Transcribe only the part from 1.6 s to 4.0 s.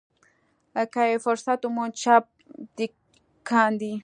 وموند چاپ دې کاندي.